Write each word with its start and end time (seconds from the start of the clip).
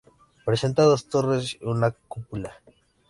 Presenta 0.45 0.81
dos 0.81 1.09
torres 1.09 1.53
y 1.53 1.63
una 1.63 1.91
cúpula. 1.91 2.59